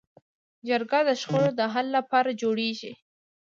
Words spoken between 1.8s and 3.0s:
لپاره جوړېږي